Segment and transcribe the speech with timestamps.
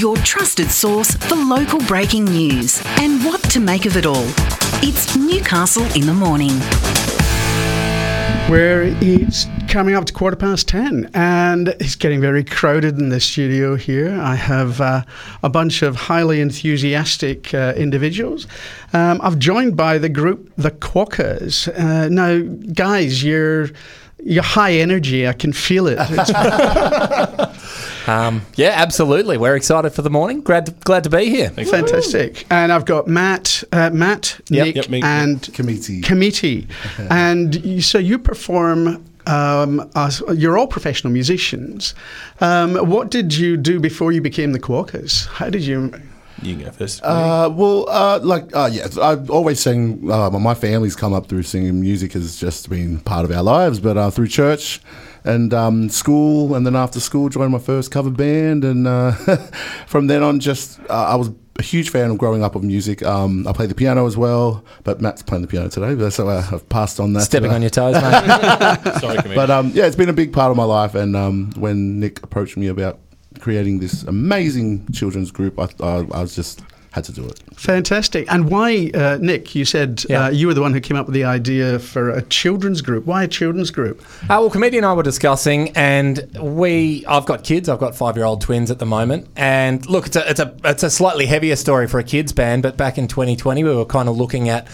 [0.00, 4.24] your trusted source for local breaking news and what to make of it all.
[4.82, 6.58] It's Newcastle in the Morning.
[8.50, 13.20] Where it's coming up to quarter past 10 and it's getting very crowded in the
[13.20, 14.18] studio here.
[14.18, 15.02] I have uh,
[15.42, 18.46] a bunch of highly enthusiastic uh, individuals.
[18.94, 21.68] Um, I've joined by the group The Quokkas.
[21.78, 22.38] Uh, now,
[22.72, 23.68] guys, you're.
[24.22, 25.26] You're high energy.
[25.26, 25.96] I can feel it.
[28.10, 29.38] Um, yeah, absolutely.
[29.38, 30.40] We're excited for the morning.
[30.40, 31.50] Glad to, glad to be here.
[31.50, 32.44] Fantastic.
[32.50, 34.66] And I've got Matt, uh, Matt, Yep.
[34.66, 35.02] Nick, Yep, me.
[35.02, 36.00] and Committee.
[36.00, 36.66] Committee.
[37.10, 39.04] and you, so you perform.
[39.26, 41.94] Um, as, you're all professional musicians.
[42.40, 45.26] Um, what did you do before you became the Quokkas?
[45.26, 45.92] How did you?
[46.42, 47.02] You can go first.
[47.04, 50.10] Uh, well, uh, like, uh, yeah, I've always sang.
[50.10, 51.80] Uh, my family's come up through singing.
[51.80, 54.80] Music has just been part of our lives, but uh, through church
[55.24, 59.12] and um, school, and then after school, joined my first cover band, and uh,
[59.86, 63.02] from then on, just uh, I was a huge fan of growing up of music.
[63.02, 66.28] Um, I play the piano as well, but Matt's playing the piano today, but so
[66.28, 67.22] uh, I've passed on that.
[67.22, 69.00] Stepping on your toes, mate.
[69.00, 70.94] Sorry, But um, yeah, it's been a big part of my life.
[70.94, 72.98] And um, when Nick approached me about
[73.40, 76.62] creating this amazing children's group, I, I, I was just
[76.92, 77.40] had to do it.
[77.54, 78.26] Fantastic.
[78.32, 79.54] And why, uh, Nick?
[79.54, 80.24] You said Yeah.
[80.24, 83.06] uh, you were the one who came up with the idea for a children's group.
[83.06, 84.02] Why a children's group?
[84.24, 87.68] Uh, well, Committee and I were discussing, and we, I've got kids.
[87.68, 90.90] I've got five-year-old twins at the moment, and look, it's a, it's a, it's a
[90.90, 92.62] slightly heavier story for a kids band.
[92.64, 94.66] But back in 2020, we were kind of looking at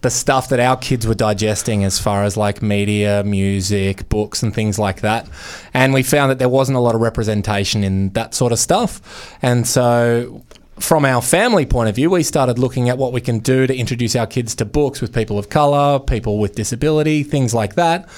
[0.00, 4.54] the stuff that our kids were digesting as far as like media, music, books, and
[4.54, 5.28] things like that,
[5.74, 9.36] and we found that there wasn't a lot of representation in that sort of stuff,
[9.42, 10.44] and so
[10.80, 13.76] from our family point of view, we started looking at what we can do to
[13.76, 18.08] introduce our kids to books with people of colour, people with disability, things like that.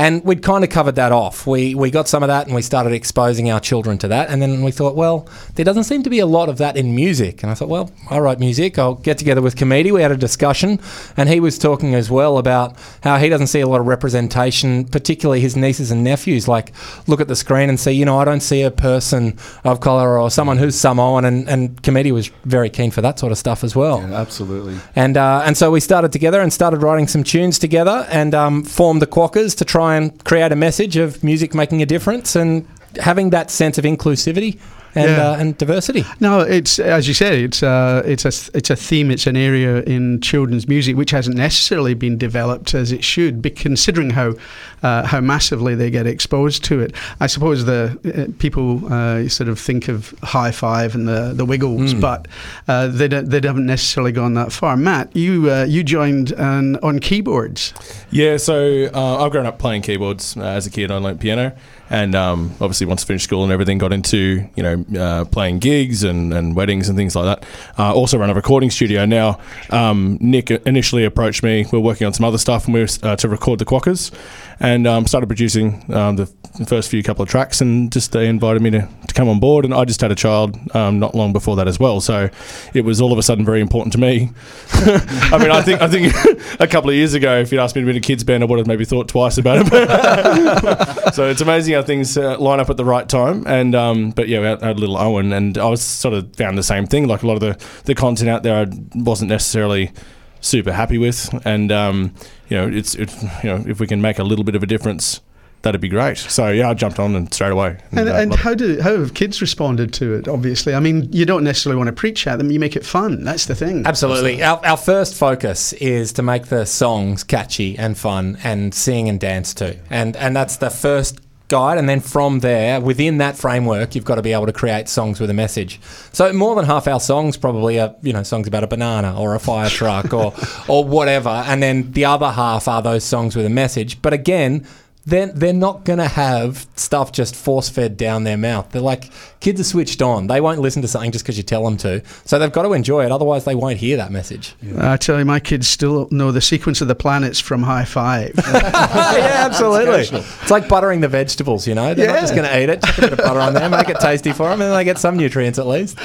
[0.00, 1.46] And we'd kind of covered that off.
[1.46, 4.30] We, we got some of that and we started exposing our children to that.
[4.30, 6.94] And then we thought, well, there doesn't seem to be a lot of that in
[6.94, 7.42] music.
[7.42, 8.78] And I thought, well, I write music.
[8.78, 9.92] I'll get together with Comedy.
[9.92, 10.80] We had a discussion.
[11.18, 14.86] And he was talking as well about how he doesn't see a lot of representation,
[14.86, 16.48] particularly his nieces and nephews.
[16.48, 16.72] Like,
[17.06, 20.18] look at the screen and see, you know, I don't see a person of colour
[20.18, 21.26] or someone who's Samoan.
[21.26, 24.00] And, and Comedy was very keen for that sort of stuff as well.
[24.00, 24.78] Yeah, absolutely.
[24.96, 28.62] And uh, and so we started together and started writing some tunes together and um,
[28.62, 32.66] formed the Quokkas to try and create a message of music making a difference and
[33.00, 34.58] having that sense of inclusivity
[34.94, 35.30] and Yeah.
[35.30, 36.04] uh, and diversity.
[36.20, 39.82] No, it's as you said, it's uh, it's a it's a theme, it's an area
[39.82, 44.34] in children's music which hasn't necessarily been developed as it should, be considering how
[44.82, 46.94] uh, how massively they get exposed to it.
[47.20, 51.44] I suppose the uh, people uh, sort of think of High Five and the the
[51.44, 52.26] Wiggles, but
[52.68, 54.76] uh, they don't, they haven't necessarily gone that far.
[54.76, 57.72] Matt, you uh, you joined um, on keyboards.
[58.10, 60.90] yeah, so uh, I've grown up playing keyboards uh, as a kid.
[60.90, 61.52] I learnt piano,
[61.90, 65.58] and um, obviously once I finished school and everything, got into you know uh, playing
[65.58, 67.48] gigs and, and weddings and things like that.
[67.78, 69.38] Uh, also run a recording studio now.
[69.70, 71.66] Um, Nick initially approached me.
[71.70, 74.12] We were working on some other stuff, and we were uh, to record the Quokkas,
[74.60, 76.26] and um, started producing um, the
[76.66, 79.64] first few couple of tracks, and just they invited me to, to come on board.
[79.64, 82.28] And I just had a child um, not long before that as well, so
[82.74, 84.30] it was all of a sudden very important to me.
[84.72, 86.12] I mean, I think I think
[86.60, 88.42] a couple of years ago, if you'd asked me to be in a kids band,
[88.42, 91.14] I would have maybe thought twice about it.
[91.14, 93.46] so it's amazing how things uh, line up at the right time.
[93.46, 96.58] And um, but yeah, we had, had little Owen, and I was sort of found
[96.58, 97.08] the same thing.
[97.08, 99.92] Like a lot of the the content out there, I wasn't necessarily
[100.40, 102.14] super happy with, and um,
[102.48, 104.66] you know, it's it's you know, if we can make a little bit of a
[104.66, 105.20] difference.
[105.62, 106.16] That'd be great.
[106.16, 107.76] So yeah, I jumped on and straight away.
[107.92, 108.44] And, uh, and loved it.
[108.44, 110.26] how do how have kids responded to it?
[110.26, 113.24] Obviously, I mean, you don't necessarily want to preach at them; you make it fun.
[113.24, 113.86] That's the thing.
[113.86, 114.42] Absolutely.
[114.42, 119.20] Our, our first focus is to make the songs catchy and fun and sing and
[119.20, 119.76] dance to.
[119.90, 124.14] And and that's the first guide and then from there within that framework you've got
[124.14, 125.80] to be able to create songs with a message.
[126.12, 129.34] So more than half our songs probably are you know songs about a banana or
[129.34, 130.32] a fire truck or
[130.68, 134.00] or whatever and then the other half are those songs with a message.
[134.00, 134.66] But again
[135.10, 138.70] then they're not going to have stuff just force fed down their mouth.
[138.70, 139.10] They're like
[139.40, 140.26] kids are switched on.
[140.26, 142.02] They won't listen to something just because you tell them to.
[142.24, 143.12] So they've got to enjoy it.
[143.12, 144.54] Otherwise, they won't hear that message.
[144.78, 148.34] I tell you, my kids still know the sequence of the planets from High Five.
[148.38, 150.18] yeah, absolutely.
[150.18, 151.66] It's like buttering the vegetables.
[151.66, 152.82] You know, they're not just going to eat it.
[152.82, 154.98] Chuck a bit of butter on there, make it tasty for them, and they get
[154.98, 155.98] some nutrients at least.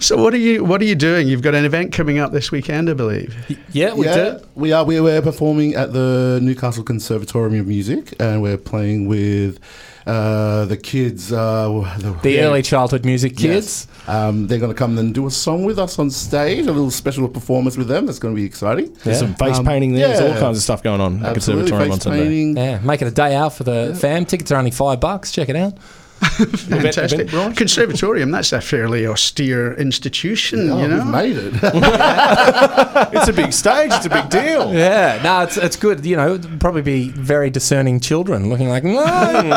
[0.00, 1.28] so, what are you what are you doing?
[1.28, 3.34] You've got an event coming up this weekend, I believe.
[3.72, 4.40] Yeah, we yeah, do.
[4.54, 4.84] we are.
[4.84, 9.58] We were performing at the Newcastle Conservatorium of Music, and we're playing with
[10.06, 11.32] uh, the kids.
[11.32, 11.68] Uh,
[11.98, 13.86] the The yeah, early childhood music kids.
[13.86, 14.08] Yes.
[14.08, 16.90] Um, they're going to come and do a song with us on stage, a little
[16.90, 18.06] special performance with them.
[18.06, 18.92] That's going to be exciting.
[19.04, 19.26] There's Yeah.
[19.28, 20.08] some face Um, painting there.
[20.08, 22.22] There's all kinds of stuff going on at Absolutely, Conservatorium on face Sunday.
[22.24, 22.56] painting.
[22.56, 24.24] Yeah, make it a day out for the fam.
[24.24, 25.30] Tickets are only five bucks.
[25.32, 25.74] Check it out.
[26.30, 27.28] Fantastic.
[27.28, 27.56] Eventbrite?
[27.56, 30.96] Conservatorium, that's a fairly austere institution, Oh, you know?
[30.98, 31.54] we've made it.
[33.12, 33.90] It's a big stage.
[33.92, 34.72] It's a big deal.
[34.72, 36.04] Yeah, no, it's, it's good.
[36.04, 39.00] You know, probably be very discerning children looking like, no,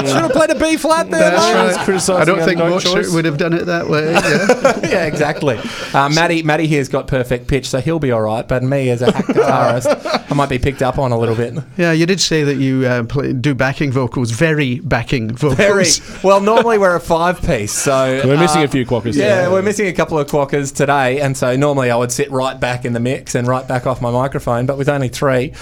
[0.05, 1.31] should have played a B flat there.
[1.31, 1.85] That's mate." right.
[1.85, 4.13] criticising I don't think no Mozart would have done it that way.
[4.13, 4.79] Yeah.
[4.89, 5.59] yeah, exactly.
[5.93, 8.47] Uh, Matty, Matty here's got perfect pitch, so he'll be all right.
[8.47, 11.53] But me as a hack guitarist, I might be picked up on a little bit.
[11.77, 15.55] yeah, you did say that you uh, play, do backing vocals, very backing vocals.
[15.57, 15.85] Very
[16.23, 16.41] well.
[16.55, 19.15] Normally we're a five piece, so We're missing uh, a few quokkas.
[19.15, 22.59] Yeah, we're missing a couple of quokkas today, and so normally I would sit right
[22.59, 25.53] back in the mix and right back off my microphone, but with only three.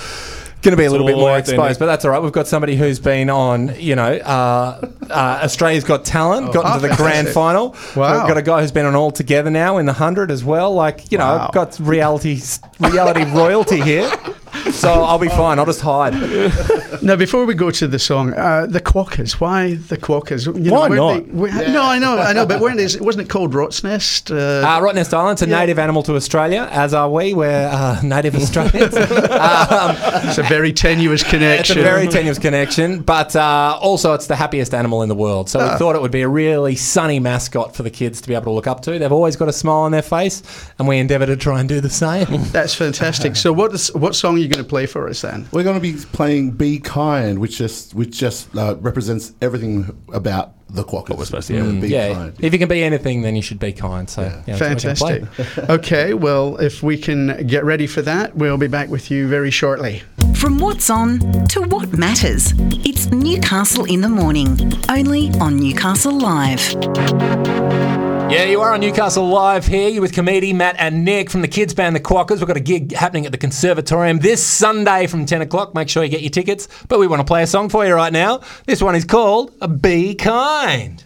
[0.63, 2.21] Going to be a little bit more exposed, but that's all right.
[2.21, 6.87] We've got somebody who's been on, you know, uh, uh, Australia's Got Talent, got into
[6.87, 7.75] the grand final.
[7.95, 8.19] Wow.
[8.19, 10.71] We've got a guy who's been on All Together now in the hundred as well.
[10.75, 11.45] Like, you know, Wow.
[11.47, 12.39] I've got reality
[12.79, 14.07] reality royalty here,
[14.71, 15.59] so I'll be fine.
[15.59, 16.13] I'll just hide.
[17.03, 19.39] Now, before we go to the song, uh, the Quokkas.
[19.41, 20.45] Why the Quokkas?
[20.63, 21.13] You Why not?
[21.25, 24.29] they- we- No, I know, I know, but weren't wasn't it called Rot's Nest?
[24.29, 27.33] Uh, Uh, Rottnest Island's a native animal to Australia, as are we.
[27.33, 28.93] We're uh, native Australians.
[28.95, 29.95] um,
[30.27, 31.79] it's a very tenuous connection.
[31.79, 35.49] it's a very tenuous connection, but uh, also it's the happiest animal in the world.
[35.49, 38.35] So we thought it would be a really sunny mascot for the kids to be
[38.35, 38.99] able to look up to.
[38.99, 40.43] They've always got a smile on their face,
[40.77, 42.27] and we endeavour to try and do the same.
[42.51, 43.35] That's fantastic.
[43.35, 45.47] So, what is, what song are you going to play for us then?
[45.51, 50.53] We're going to be playing "Be Kind," which just which just uh, represents everything about
[50.69, 51.09] the Quokkas.
[51.09, 51.81] What we're supposed to yeah, hear.
[51.81, 52.35] Be yeah, kind.
[52.39, 54.09] if you can be anything, then you should be kind.
[54.09, 55.69] So yeah, that's what we're gonna Fantastic.
[55.69, 59.51] okay, well, if we can get ready for that, we'll be back with you very
[59.51, 60.03] shortly.
[60.35, 61.19] From what's on
[61.49, 62.53] to what matters.
[62.85, 68.00] It's Newcastle in the morning, only on Newcastle Live.
[68.31, 69.89] Yeah, you are on Newcastle Live here.
[69.89, 72.37] You're with comedy Matt and Nick from the kids band The Quokkas.
[72.37, 75.75] We've got a gig happening at the Conservatorium this Sunday from 10 o'clock.
[75.75, 76.69] Make sure you get your tickets.
[76.87, 78.39] But we want to play a song for you right now.
[78.65, 79.51] This one is called
[79.81, 81.03] Be Kind.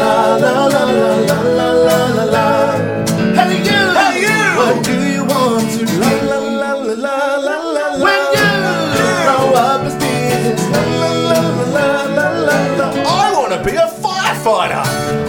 [14.47, 14.83] firefighter.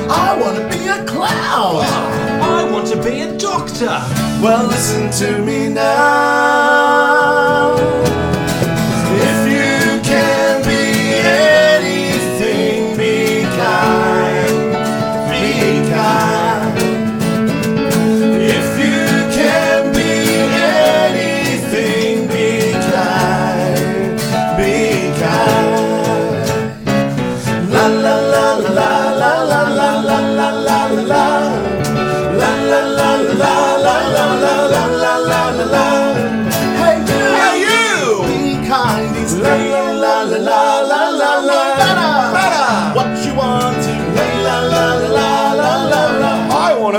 [0.09, 1.85] I want to be a clown.
[2.41, 3.87] I want to be a doctor.
[4.41, 6.68] Well, listen to me now.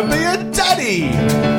[0.01, 1.58] remember your daddy.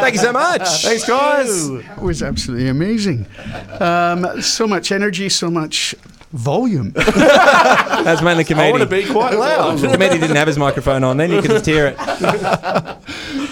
[0.00, 0.82] Thank you so much.
[0.82, 1.70] Thanks, guys.
[1.70, 3.26] That was absolutely amazing.
[3.80, 5.94] Um, so much energy, so much
[6.32, 6.90] volume.
[6.94, 8.70] That's mainly I comedy.
[8.70, 9.80] want to be quite loud.
[9.80, 12.98] Comedy didn't have his microphone on, then you could just hear it.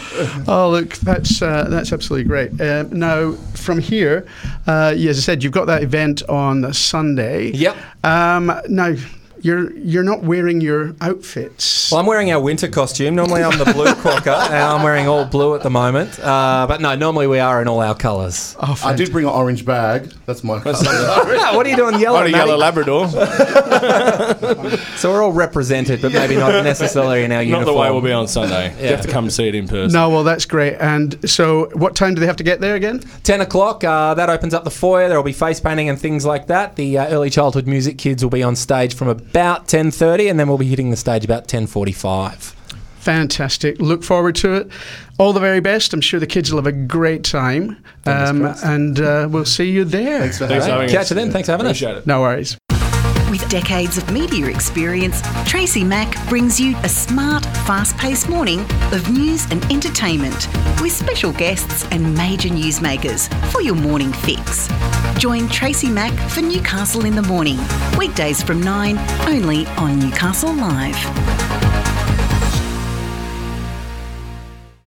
[0.49, 2.59] Oh, look, that's uh, that's absolutely great.
[2.59, 4.27] Um, now, from here,
[4.67, 7.51] uh, yeah, as I said, you've got that event on Sunday.
[7.51, 7.77] Yep.
[8.03, 8.95] Um, now,
[9.41, 11.91] you're you're not wearing your outfits.
[11.91, 13.15] Well, I'm wearing our winter costume.
[13.15, 16.19] Normally, I'm the blue quokka, and I'm wearing all blue at the moment.
[16.19, 18.57] Uh, but no, normally we are in all our colours.
[18.61, 20.13] Oh, I did bring an orange bag.
[20.27, 20.77] That's my colour.
[21.57, 22.19] what are you doing yellow?
[22.19, 22.37] On a Matty?
[22.47, 23.07] yellow Labrador.
[24.97, 27.67] So we're all represented, but maybe not necessarily in our Not uniform.
[27.67, 28.73] the way we'll be on Sunday.
[28.81, 29.93] You have to come see it in person.
[29.93, 30.75] No, well, that's great.
[30.81, 33.01] And so, what time do they have to get there again?
[33.25, 35.09] 10 o'clock, uh, that opens up the foyer.
[35.09, 36.77] There will be face painting and things like that.
[36.77, 40.49] The uh, early childhood music kids will be on stage from about 10.30 and then
[40.49, 42.55] we'll be hitting the stage about 10.45.
[42.99, 43.79] Fantastic.
[43.81, 44.69] Look forward to it.
[45.19, 45.93] All the very best.
[45.95, 47.83] I'm sure the kids will have a great time.
[48.05, 50.21] Um, and uh, we'll see you there.
[50.21, 51.09] Thanks for Thanks for having having us.
[51.09, 51.31] Catch you then.
[51.31, 51.79] Thanks for having us.
[51.79, 52.07] Appreciate it.
[52.07, 52.57] No worries.
[53.31, 58.61] With decades of media experience, Tracy Mack brings you a smart, fast paced morning
[58.93, 60.47] of news and entertainment
[60.81, 64.69] with special guests and major newsmakers for your morning fix.
[65.19, 67.59] Join Tracy Mack for Newcastle in the Morning,
[67.99, 71.66] weekdays from 9, only on Newcastle Live.